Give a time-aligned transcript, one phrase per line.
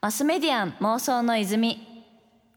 [0.00, 1.86] マスメディアン妄想の泉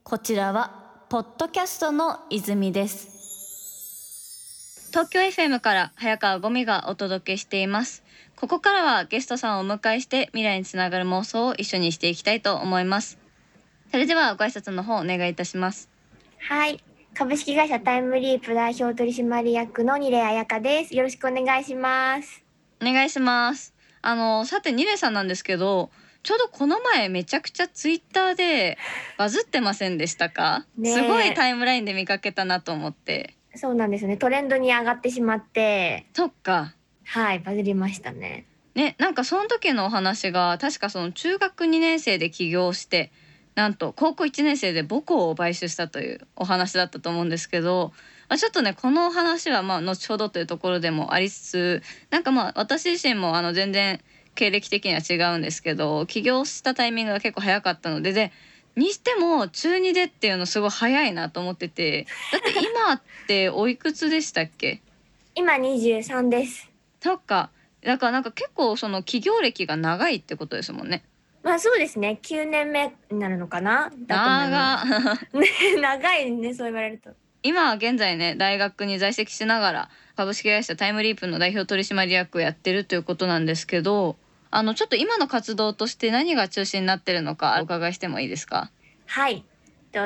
[0.04, 8.04] こちらはポッドキャストの泉です東京 FM から早川ゴミがお届けしています
[8.36, 13.18] ここからはゲストさんをお迎えして未来につながる妄想を一緒にしていきたいと思います
[13.92, 15.90] それではご挨拶の方お願いいたします
[16.50, 16.84] はい。
[17.14, 20.96] 株式会社タイムリープ代表取締役の二礼彩香です。
[20.96, 22.44] よろしくお願いします。
[22.82, 23.73] お願いします
[24.04, 25.90] あのさてニレさんなんですけど
[26.24, 28.78] ちょうどこの前めちゃくちゃツイッターで
[29.18, 33.36] バズってませんでしたか、すごいタイムラインで見かけたなと思って。
[33.56, 34.16] そうなんですね。
[34.16, 36.76] トレンドに上がってしまって、そっか。
[37.04, 38.46] はい、バズりましたね。
[38.74, 43.12] ねなんかその時のお話が確かその中学2年生で起業して
[43.56, 47.92] なんと高校1年生で母校を買収したというお話だったと思うんですけど
[48.34, 54.02] まあちょっとねこのお話はまあ後ほどというところでもありつつなんかまあ私自身もあの全然
[54.34, 58.32] 経歴的には違うんですけど起業したタイミングが結構早かったのでで
[58.76, 64.82] にしても中2でっていうのすごい早いなと思っててだって今っておいくつでしたっけ？
[65.36, 66.72] 今23です。
[67.02, 67.52] そっか
[67.84, 71.04] だからなんか結構その起業歴が長いってことですもんね。
[71.44, 72.18] まあそうですね。
[72.24, 73.92] 9年目になるのかな？
[74.08, 74.86] 長
[75.80, 77.12] 長いね、そう言われると。
[77.44, 84.16] 今は現在ね大学に在籍しながら株式会社タイムリープの代表取締役をやってるということなんですけど
[84.50, 88.72] あのちょっと今の活動として何が中心になってるのかお伺いしてもいいですか？
[89.06, 89.44] はい。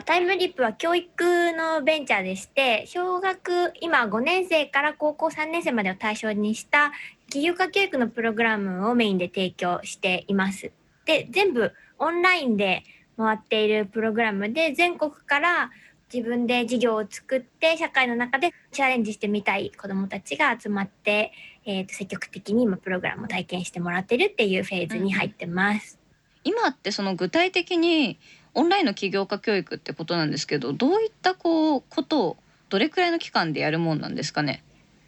[0.05, 6.91] タイムリップは教育のベンチャーでして、小学今5年生から高校3年生までを対象にした
[7.30, 10.73] 起業家教育のプログラムをメインで提供しています。
[11.05, 12.83] で、全部オンラインで
[13.15, 15.71] 回っているプログラムで全国から
[16.13, 21.31] 自分で事業を作って社会の中でチャレンジしてみたい子どもたちが集まって、
[21.66, 25.99] えーと積極的に今プログラムを体験してもらってるっていうフェーズに入ってます。
[26.44, 28.19] 今ってその具体的に
[28.53, 32.38] オンラインの起業家教育ってことなんですけどどういったこうことを
[32.69, 34.64] どれくらいの期間でやるもんなんですかね？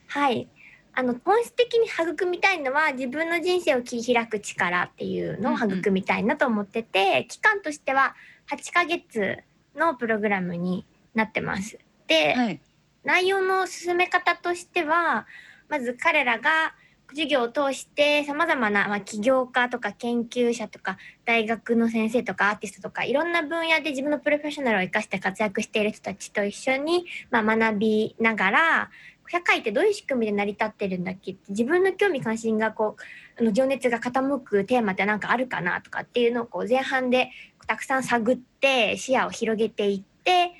[0.08, 0.48] はい。
[0.94, 8.16] あの本質的に育みたいのは自分の人生を切り開く力っていうのを育みたいなと思ってて、期間としては
[8.52, 9.38] 8ヶ月
[9.76, 10.86] のプログラムに
[11.20, 11.78] なってます。
[12.08, 12.62] で、はい
[13.02, 15.26] 内容の進め方としては
[15.70, 16.76] まず彼らが
[17.12, 28.90] 授業を通してさまざまな、まあ、起業家とか研究者とか大学の先生とかアーティストとかいろんな分野で自分のプロフェッショナルを生かして活躍している人たちと一緒に、まあ、学びながら
[29.30, 31.32] 社会ってどういう仕組みで成り立ってるんだっけ？
[31.32, 32.98] って自分の興味関心がこ
[33.38, 37.32] うあの情熱が傾くテーマって何かあるかなとかっていうのをこう前半で
[37.66, 40.09] たくさん探って視野を広げていって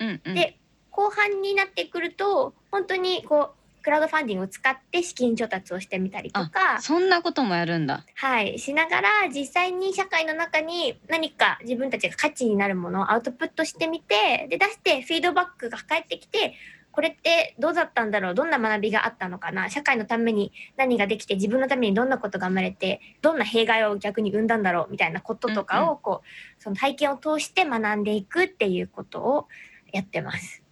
[0.00, 0.34] うんうん。
[0.34, 0.56] で
[0.90, 8.04] 後半になってくると本当にこうクラウドファンディングを使って資金調達をしてみたりとか、そんなこともやるんだ。
[8.14, 16.54] はい、しながら実際に社会の中に何か自分たちが価値になるものをアウトプットしてみてで出してフィードバックが返ってきて
[16.92, 18.34] これってどうだったんだろう？
[18.34, 19.70] どんな学びがあったのかな？
[19.70, 24.90] 社会のために何ができて自分のためにどんなことが生まれてどんな弊害を逆に生んだんだろう？
[24.90, 29.48] みたいなこととかうんをこうその体験を通して学んでいくっていうことを
[29.92, 30.62] やってます。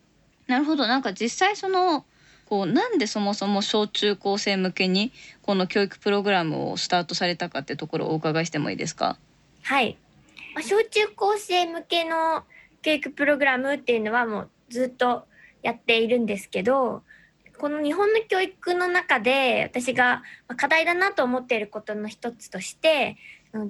[0.46, 0.86] なるほど。
[0.86, 2.04] なんか実際その
[2.46, 5.12] こうなんでそもそも小中高生向けに
[5.42, 9.18] この教育プログラムをスタートされたかってところをお伺いしてもいいですか？
[9.62, 9.96] はい。
[10.54, 12.42] まあ、小中高生向けの
[12.82, 15.27] 教育プログラムっていうのはもうずっと
[15.62, 17.02] やっているんですけど、
[17.58, 23.16] この日本の教育の中で私がまあ課題だなと思っていることの一つとして、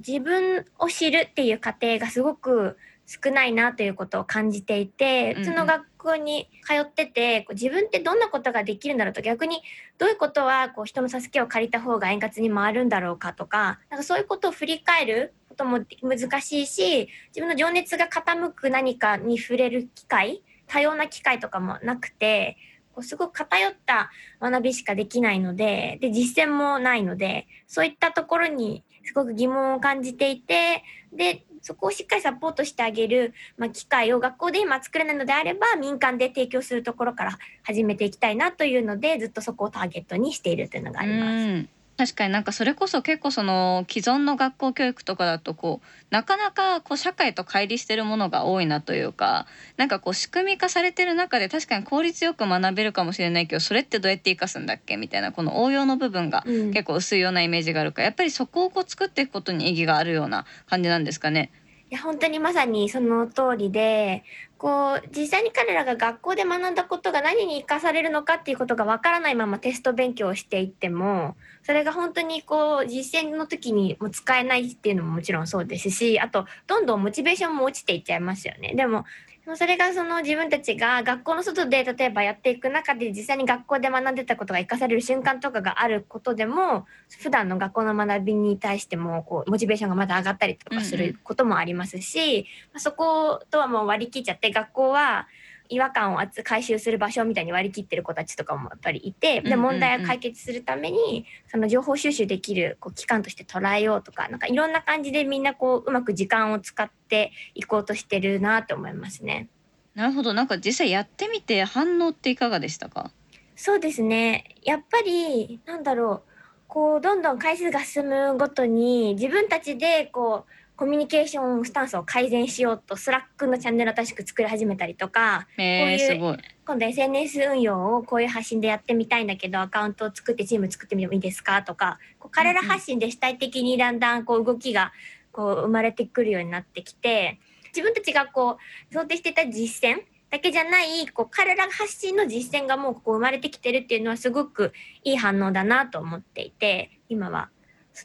[0.07, 2.77] 自分を知るっていう過程がすごく
[3.07, 5.45] 少ないなということを感じていて、うんうん。
[5.47, 9.63] 普通の学校に通ってて、自分ってどんなことができるんだろうと逆に
[9.97, 22.57] どういうことはこう人の助けを借りた方が円滑に回るんだろうかとか、なんかそういうことを振り返ることも難しいし、自分の情熱が傾く何かに触れる機会、多様な機会とかもなくて、
[22.95, 41.78] こうすごく偏った学びしかできないので、で、実践もないので、そういったところにすごく疑問を感じていて、で、そこをしっかりサポートしてあげる、まあ、機会を学校で今作れないのであれば、民間で提供するところから始めていきたいなというので、ずっとそこをターゲットにしているというのがあります。
[41.99, 49.47] うん確かになんかそれこそ結構その既存の学校教育とかだとこうなかなかこう社会と乖離してるものが多いなというか
[49.77, 54.97] なんかこう仕組み化されてる中で確かに効率よく学べるかもしれないけどそれってどうやって生かすんだっけ？
[54.97, 61.51] みたいなこの応用の部分がうん結構薄いようなイメージがあるからやっぱりそこをこう作っていくことに意義があるような感じなんですかね？
[61.91, 64.23] いや本当にまさにその通りで
[64.59, 78.75] こう実際に彼らが学校で学んだことが何に生かされるのかっていうことがわからないままテスト勉強をしていってもそれが本当にこう実践の時にも使えないっていうのももちろんそうですしあとどんどんモチベーションも落ちていっちゃいますよね。
[78.75, 79.07] でも
[79.49, 86.87] もそれがその自分たちが学校の外で例えばやっていく中で実際に学校で学んでたことが生かされる瞬間とかがあることでも
[87.21, 92.37] 普段の学校の学びに対してもこうモチベーションがまた上がったりとかすることもありますし、うん
[92.75, 95.27] うん、そことはもう割り切っちゃって学校は
[95.69, 109.49] 違和感を回収する場所みたいに割り切ってる子たちとかもやっぱりいてで問題を解決するためにその情報収集できるこう機関として捉えようとかなんかいろんな感じでみんなこううまく時間を使っていこうとしてるなと思いますね。
[109.95, 110.33] なるほど。
[110.33, 113.11] なんか実際やってみて反応っていかがでしたか？
[113.57, 114.55] そうですね。
[114.63, 116.31] やっぱりなんだろう。
[116.69, 134.93] こうどんどん回数が進むごとに自分たちでこうコミュニケーションスタンスを改善しようと Slack のチャンネルを新しく作り始めたりとか、えー、こういう今度 SNS 運用をこういう発信でやってみたいんだけどアカウントを作ってチーム作ってみてもいいですかとかこう彼ら発信で主体的にだんだんこう動きが
[135.33, 137.41] こう生まれてくるようになってきて
[137.75, 138.59] 自分たちがこ
[138.91, 144.73] う想定してた実践だけじゃないこう彼ら発信の実践がもうここ生まれてきてるっていうのはすごく
[145.03, 147.51] いい反応だなと思っていて今は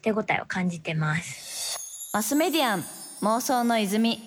[0.02, 1.83] 手応えを感じてます。
[2.16, 2.84] マスメディアン
[3.24, 4.22] 妄想の泉。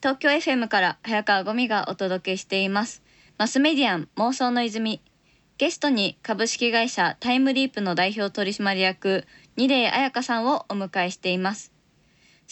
[0.00, 3.02] 東京 FM から早川ゴミがお届けしています。
[3.36, 5.02] マスメディアン妄想の泉。
[5.58, 9.26] ゲストに株式会社タイムリープの代表取締役
[9.56, 11.71] 二礼彩香さんをお迎えしています。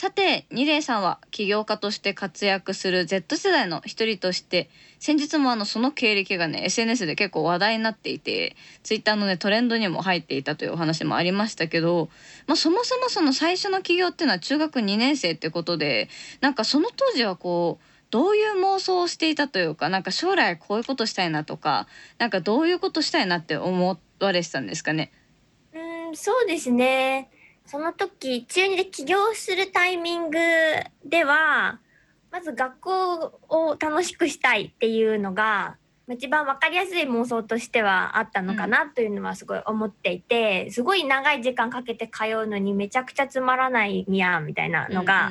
[0.00, 12.08] さて二礼さんは起業家として活躍する Z 世代の一人として先日もあのその経歴がね SNS で結構話題になっていて Twitter のねトレンドにも入っていたというお話もありましたけど、
[12.46, 16.08] まあ、そもそもその最初の起業っていうのは中学2年生ってことで
[16.40, 25.12] なんかその当時はこうどういう妄想をしていたというかなんか将来こういうことしたいなとかなんかどういうことしたいなって思われてたんですかね？
[25.74, 27.28] うんそうですね。
[27.70, 30.38] その時中2で起業するタイミング
[31.04, 31.78] では
[32.32, 35.76] まず学校を楽しくしたいっていうのが
[36.10, 45.30] 一番分かりやすい妄想としてはあったのかなというのはすごい思っていて、すごい長い時間かけて通うのにめちゃくちゃつまらないみやみたいなのが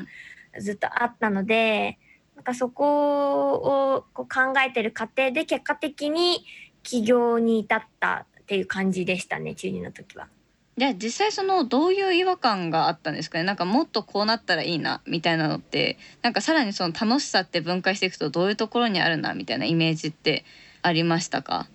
[0.58, 2.00] ずっとあったので、
[2.38, 6.46] なんかそこをこう考えてる過程で結果的に
[6.84, 10.30] 起業に至ったっていう感じでしたね中2の時は。
[10.80, 13.44] で実際そのどういう違和感があったんですかね？
[13.44, 20.46] なんかもっとこうなったらいいなみたいなのってなんかさらにその楽しさって分解していくとどういうところにあるなみたいなイメージって
[20.82, 21.68] ありましたか？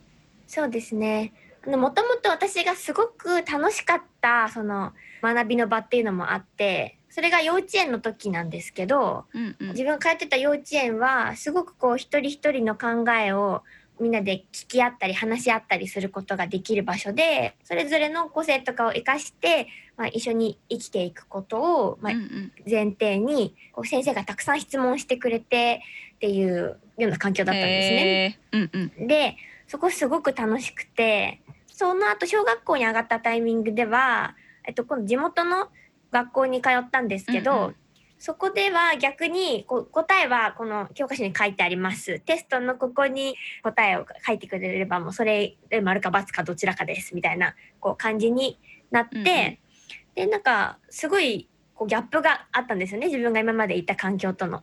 [0.48, 1.32] そうですね。
[1.66, 4.92] もともと私がすごく楽しかったその
[5.22, 13.62] 学びの場っていうのもあってそれが幼稚園の時なんですけど、うんうん、自分が通ってた幼稚園はすごくこう一人一人の考えを
[14.00, 22.12] みんなで聞き合ったり話し合ったりすることができる場所でそれぞれの個性とかを生かして、まあ、一緒に生きていくことを、まあ、
[22.68, 25.80] 前提にこう先生がたくさん質問してくれて
[26.16, 28.40] っていうような環境だったんですね。
[28.52, 29.36] うんうん、で
[29.68, 34.36] そこすごく楽しくてその後小学校に上がったタイミングでは、
[34.66, 35.68] えっと、今度地元の
[36.10, 37.76] 学校に通ったんですけど、うんうん
[38.24, 42.20] そこでは逆にこ答えはこの教科書に書いてあります。
[42.20, 48.58] テストのここに答えを書いてくれればもうそれ丸か×かどちらかですみたいなこう感じに
[48.90, 54.62] なって、うん、でなんかすごいこうギャップがあったんですよね自分が今までいた環境との。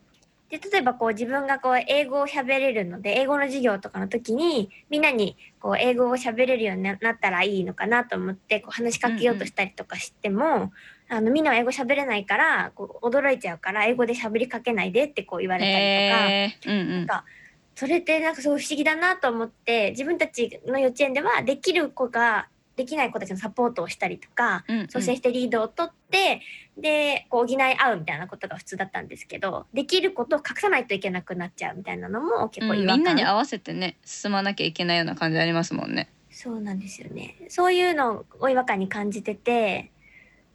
[0.50, 10.72] で例えばこう自分がこう英語を喋れるので英語の授業とかの時にみんなにこう英語を喋れるようになったらいいのかなと思ってこう話しかけようとしたりとかしても、うんうん
[11.14, 17.26] あのみんなは英語喋れないからこう驚いちゃうから英語で喋りかけないでってこう言われたりとか,、うんうん、なんか
[17.76, 26.42] それってなんかすごい不思議だなと思って自分たちの幼稚園ではできる子ができない子たちのサポートをしたりとか、うんうん、率先してリードを取って
[26.78, 36.10] でこう補い合うみたいなことが普通だったんですけどできることを隠さないといけなくなっちゃうみたいなのも結構、うん、みんなに合わせてね進まなきゃいけないような感じありますもんね。
[36.30, 37.36] そうなんですよね。
[37.50, 39.92] そういうのを違和感に感じてて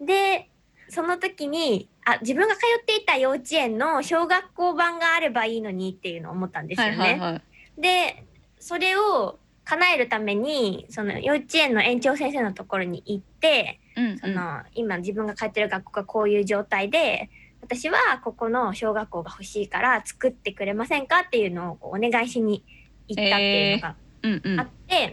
[0.00, 0.50] で
[0.88, 6.96] その時にあ自分が通っていた幼稚園の小学校版があればいいのにっていうのを思ったんですよね。
[6.96, 7.40] はいはいは
[7.78, 8.24] い、で
[8.60, 17.28] それを叶えるためにその幼稚園の園長先生のところに行って、うんうん、その今自分が通ってる学校がこういう状態で
[17.62, 22.62] 私はここの小学校が欲しいから作ってくれませんかっていうのをお願いしに
[23.08, 24.26] 行ったっていうのがあって、えー。
[24.28, 24.56] うんう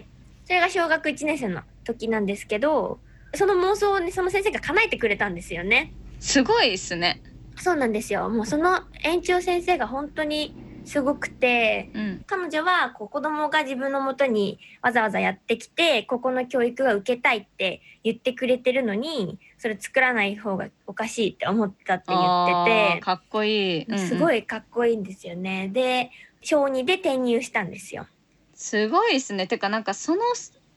[0.00, 0.04] ん、
[0.44, 3.00] それが小学1年生の時なんですけど
[3.36, 5.92] その妄想を、ね、その先生が叶えてくれたんですよね。
[6.20, 7.20] すごいですね。
[7.56, 25.68] そうなんですよもうその園長先生が本当にすごくてうん彼女はこう子供が自分のもとにわざわざやってきてここの教育が受けたいって言ってくれてるのにそれ作らない方がおかしいって思ったって言あってーかっこいい、てすごいいかっこいいんですよね。
[25.72, 26.10] で
[26.42, 28.06] 小2で転入したんですよ。
[28.54, 30.22] すごいですねてかなんかその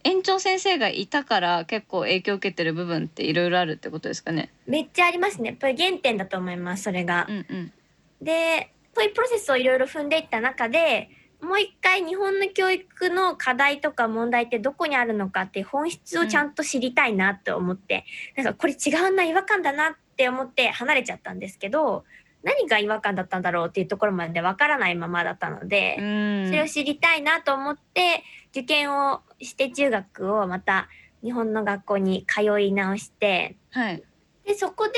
[0.07, 5.49] 園長先生がいたから結構影響を受けてる部分っていろいろあるってことですかねめっちゃありますね。
[5.49, 7.33] やっぱり原点だと思いますそれがう。
[7.33, 7.73] んうん
[8.21, 11.09] でそういうプロセスをいろいろ踏んでいった中で
[11.41, 22.05] もう一回日本の教育の課題とか問題ってどこにあるのかって本質をちゃんと知りたいなって思って、なんかこれ違うな違和感だなって思って離れちゃったんですけど
[22.47, 26.47] 何が違和感だったんだろうっていうところまでわからないままだったので、うん。
[26.47, 30.87] それを知りたいなと思って受験をして中学をまた
[31.23, 34.03] 日本の学校に通い直してはい。
[34.45, 34.93] でそこで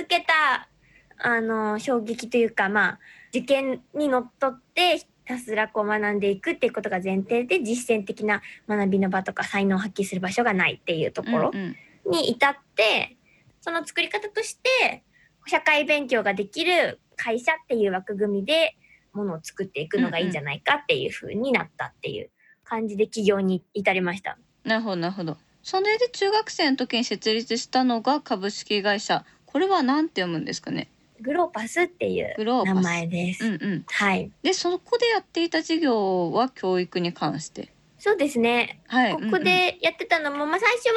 [0.00, 0.68] 受けた
[1.18, 2.98] あの衝撃というかまあ
[3.30, 11.60] 受験にのっとってひたすらこう学んでいくっていうことが前提で実践的な学びの場とか才能を発揮する場所がないっていうところうん
[12.06, 12.12] うん。
[12.12, 13.16] に至って、
[13.60, 15.02] その作り方として
[15.50, 18.76] 社会勉強ができる会社っていう枠組みで
[19.12, 22.30] ものを作っていくのがいいんじゃないかっていう風になったっていう
[22.64, 24.38] 感じで起業に至りました。
[24.64, 30.88] なるほどなるほどそれで中学生の時に設立したのが株式会社これは何て読むんですかね？
[31.20, 33.44] グローパスっていう名前です。
[33.44, 34.30] うんうんはい。
[34.42, 37.72] でそこでやっていた事業は教育に関して？
[37.98, 38.80] そうですね。
[38.86, 40.94] はいここでやってたのも、まあ最初は、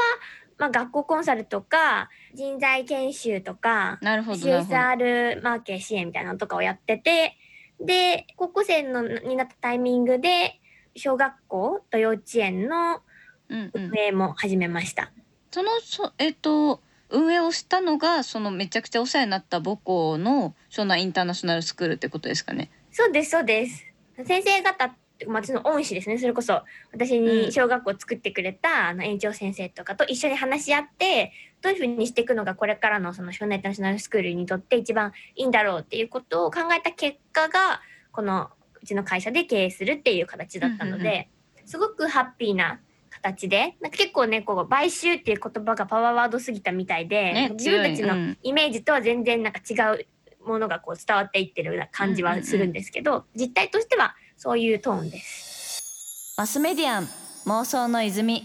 [0.57, 7.37] まあ学校コンサルとか、人材研修とか、CSR マーケ支援みたいなのとかをやってて、
[7.79, 10.59] で、高校生のになったタイミングで、
[10.95, 13.01] 小学校と幼稚園の
[13.49, 15.11] うんうん運営も始めました。
[15.51, 22.71] そのそえっ、と運営をしたのがそのめちゃくちゃお世話になった母校の湘南インターナショナルスクールってことですかね？
[22.91, 23.85] そうです、そうです。
[24.25, 26.17] 先生方って、まあ、その恩師ですね。
[26.17, 27.45] それこそ、私うん。
[27.45, 38.49] に小学校を作ってくれた、あの園長先生とかと一緒に話し合って、どういうふうにしていくのがこれからのその湘南インターナショナルスクールにとって一番いいんだろうっていうことを考えた結果が、この
[38.81, 42.79] うちの会社で経営するっていう形だったので、うんすごくハッピーな
[43.09, 50.07] 形で、なんか結構ね、こう、買収っていう言葉がパワーワードすぎたみたいで、ね自分たちのイメージとは全然なんか違う
[50.45, 56.35] ものがこう伝わっていってるような感じはするんですけど、実態としてはそういうトーンです。
[56.37, 57.07] マスメディアン
[57.45, 58.43] 妄想の泉。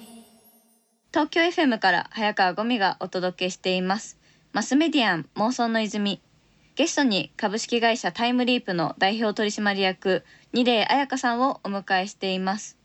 [1.13, 4.17] 東京 FM から早川ゴミがお届けしています。
[4.53, 6.21] マスメディアン妄想の泉。
[6.77, 12.78] ゲストに株式会社タイムリープの代表取締役二礼彩香さんをお迎えしています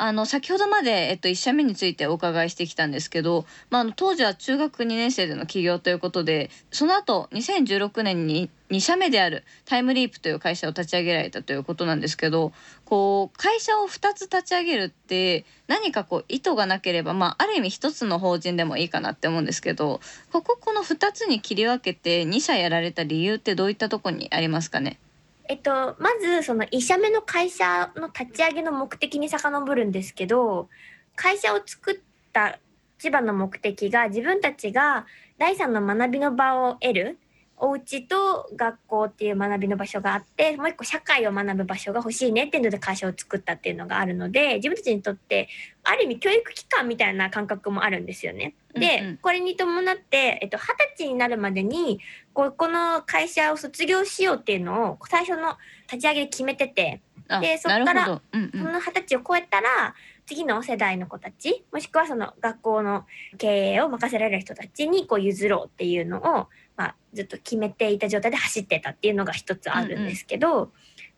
[0.00, 12.52] あの先ほどまで、えっと、1社目についてお伺いしてきたんですけど、まあ、の当時は中学2年生での起業ということでその後2016年に2社目であるタイムリープという会社を立ち上げられたということなんですけど
[12.84, 20.00] こう会社を2つ立ち上げるって何かこう意図がなければ、まあ、ある意味1つの法人でもいいかなって思うんですけど
[20.30, 25.00] こここの2つに切り分けて2社やられた理由ってどういったとこにありますかね？
[25.48, 30.68] えっと、まずその1社目の会社の立ち上げの目的に遡るんですけど
[31.16, 31.96] 会社を作っ
[32.32, 32.58] た
[32.98, 35.06] 千葉の目的が自分たちが
[35.38, 37.18] 第三の学びの場を得る。
[37.60, 45.48] お家と学校っていう学びの場所があってもう一個社会を学ぶ場所が欲しいねっていうので会社を作ったっていうのがあるので自分たちにとって
[45.82, 48.54] ある意味教育機関みたいな感覚もあるんですよね。
[48.74, 49.16] で、うんうん。
[49.18, 50.62] これに伴って、えっと、20
[50.96, 52.00] 歳になるまでに
[52.32, 55.56] ここの会社を卒業しようっていうのを最初の
[55.90, 58.50] 立ち上げで決めててあでそっからうんうん。
[58.52, 59.94] その二十歳を超えたら
[60.26, 63.06] 次の世代の子たちもしくはその学校の
[63.38, 66.48] 経営を任せられる人たちにこう譲ろうっていうのを、
[66.78, 70.70] まあ、ずっと決めていた状態で走ってたっていうのが一つあるんですけど、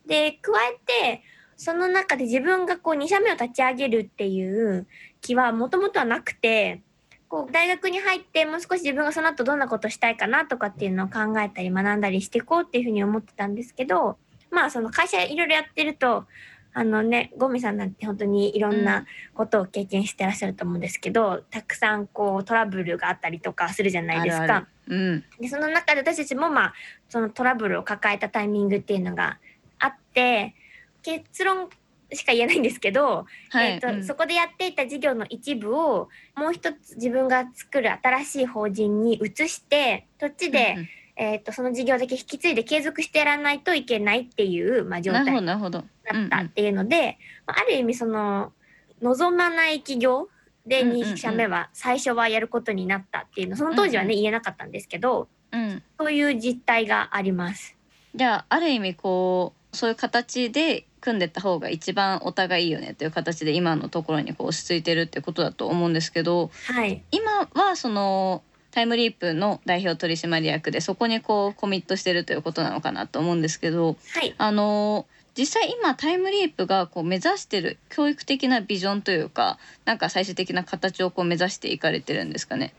[0.07, 0.79] で加え
[1.13, 1.23] て
[1.57, 4.87] その中で自分がこう2社目を立ち上げるっていう
[5.21, 6.83] 気はもともとはなくて。
[7.29, 14.19] こう大学に入ってもう少し自分がその後どんなことしたいかなとかっていうのを考えたり学んだりしていこうっていうふうに思ってたんですけど
[14.51, 16.27] まあその会社いろいろやってると
[16.73, 24.43] あのねゴミさんなんて本当にいろんなことを経験してらっしゃると思うんですけど、たくさんこうトラブルがあったりとかするじゃないですか。
[24.43, 25.25] あるあるうん。
[25.41, 26.75] でその中で私たちもまあ
[27.09, 29.39] そのトラブルを抱えたタイミングっていうのが
[29.79, 30.55] あって
[31.03, 31.71] 結論
[32.13, 34.05] しか言えないんですけど、はい、えーとうん。
[34.05, 40.89] そこでやっていた事業の一部をもう一つ自分が作る新しい法人に移してそっちで、うんうん。
[41.17, 45.85] えー、とその事業だけ引き継いで継続してやらないといけないっていう、まあ、状態どなるほど。
[46.05, 48.53] だったっていうので、まあある意味その
[49.03, 50.29] 望まない起業
[50.71, 51.03] でうんうんうん。
[51.13, 57.77] 2社目は最初はやることになったっていうのその当時はね言えなかったんですけどうん、そういう実態があります。
[58.15, 75.07] じゃあある意味こうそういう形で組んでった方が一番お互いいいよねという形で今のところにこう落ち着いてるってことだと思うんですけどはい、今はそのタイムリープの代表取締役でそこにこうコミットしてるということなのかなと思うんですけどはい、あの
[75.41, 82.75] 実際今タイムリープがこう目指してる教育的なビジョンというかなんか最終的な形をこう目指していかれてるんですかね？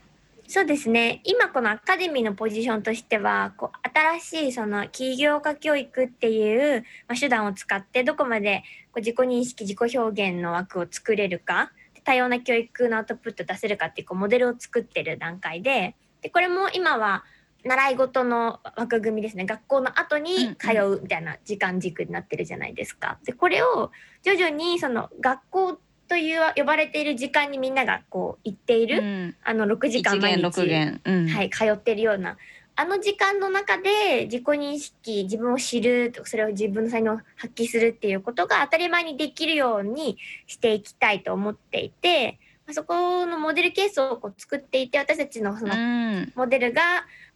[0.47, 1.21] そうですね。
[1.23, 11.71] 今このアカデミーのポジションとしては、こう新しいその起業家教育っていう、ま、手段を使ってどこまでこう自己認識、自己表現の枠を作れるか、
[12.03, 17.23] 多様な教育のアウトプット出せるかっていうこうモデルを作ってる段階で、でこれも今は
[17.63, 19.45] 習い事の枠組みですね。
[19.45, 23.19] 学校の後に通うみたいな時間軸になってるじゃないですか。
[23.23, 23.91] で、これを
[24.23, 31.27] 徐々にその学校という呼ばれている時間にみんながこう行っている、うん、あの6時一間毎日、元、うん。
[31.29, 32.37] はい、通ってるような。
[32.75, 46.33] あの時間の中で自己認識自分を知るそれを自分の才能を発揮するっていうことが当たり前にできるようにしていきたいと思っていてまあそこのモデルケースをこう作っていて私たちのそのうん。
[46.35, 46.81] モデルが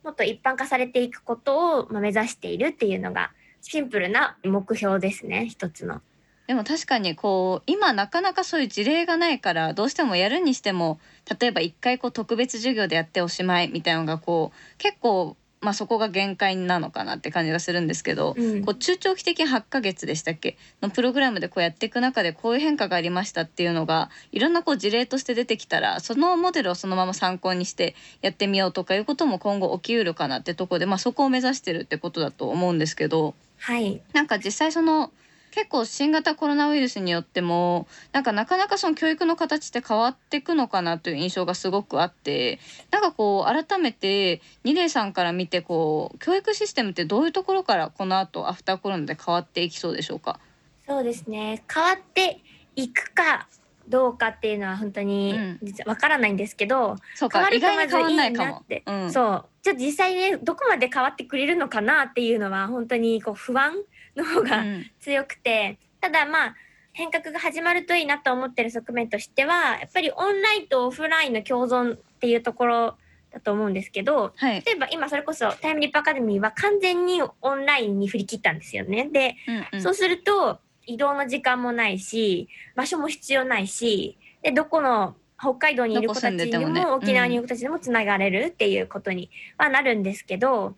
[0.06, 3.32] もっと一般化されていくことをま目指しているっていうのが
[3.62, 6.02] シンプルな目標ですね一つの。
[6.46, 11.00] でも確かにこう今なかなかそういう事例がないからどうしてもやるにしても
[11.40, 15.36] 例えば一回こう特別授業でやっておしまいみたいなのがこう結構
[15.66, 20.58] まあそこが限界なのかなって感じがするんですけど、うんこう中長期的に8ヶ月でしたっけ？
[20.82, 33.34] のプログラムでこうやっていく中でこういう変化がありましたっていうのがいろんなこう事例として出てきたらそのモデルをそのまま参考にしてやってみようとかいうことも今後起きうるかなってとこで、まあ、そこを目指してるってことだと思うんですけど。
[33.58, 35.12] はいなんか実際その
[35.56, 42.60] 結構新型コロナウイルスによってもなんかなかなかその教育の形って変わっていくのかなという印象がすごくあって
[42.92, 50.42] なんかこう改めて二礼さんから見てこう教育システムってどういうところからこの後アフターコロナで変わっていきそうでしょうか？
[50.86, 52.42] そうですね変わって
[52.76, 53.48] いくか
[53.88, 55.40] どうかっていうのは本当に
[55.86, 58.84] わからないんですけど、そう変わるとか変わんないかもまずいいなって。
[58.86, 63.74] うん、そうちょっと実際ねどこまで変わってくれるのかなっていうのは本当にこう不安
[64.16, 64.92] の方がうん。
[65.00, 66.56] 強くて、ただまあ
[66.96, 72.96] 変革が始まるといいなと思ってる側面としてはやっぱりオンラインとオフラインの共存っていうところ
[73.34, 79.10] だと思うんですけどはい、例えば今それこそタイムリップアカデミーは完全にオンラインに振り切ったんですよね。
[79.12, 79.82] でうんうん。
[79.82, 86.86] そうすると移動の時間もないし場所も必要ないしでどこの北海道にいる子たちにもね。
[86.86, 90.75] 沖縄にいる子たちにもつながれるっていうことにはなるんですけど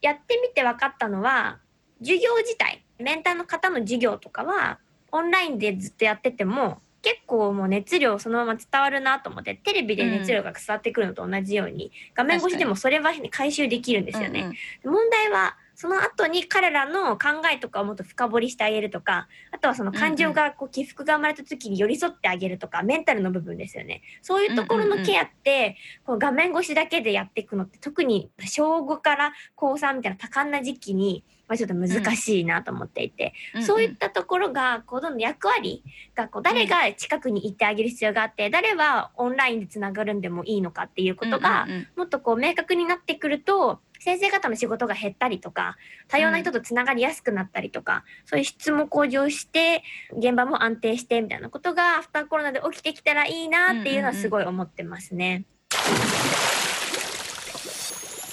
[0.00, 1.58] やってみて分かったのは
[2.00, 4.78] 授業自体メンターの方の授業とかは
[5.12, 14.40] オンラインでずっとやってても結構もう熱量そのまま伝わるなと思ってテレビで熱量が伝わってくるのと同じように、画面越しでもそれは回収できるんですよね。
[14.84, 14.94] うんうん。
[14.94, 24.02] 問題はその後に彼らの考えとかをもっと深掘りしてあげるとかあとはその感情がこう起伏が生まれた時に寄り添ってあげるとかメンタルの部分ですよね。
[24.20, 33.66] そういうところのケアってこう画面越しだけでやっていくのって特に小5から高3みたいな多感な時期にまあちょっと難しいなと思っていて、うんうん。
[33.66, 35.84] そういったところがこうどんどん役割
[36.16, 41.88] がこう誰が近くにいてあげる必要があって誰はオンラインでつながるんでもいいのかっていうことが、うんうんうん。
[41.96, 45.76] もっとこう明確になってくると先生方の仕事が減ったりとか
[46.08, 49.82] 多様な人とつながりやすくなったりとか、そういう質も向上して
[50.16, 55.44] 現場も安定してみたいなことがアフターコロナで起きてきたらいいなっていうのはすごい思ってますね。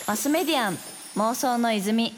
[0.08, 0.78] マスメディアン
[1.16, 2.14] 妄想の泉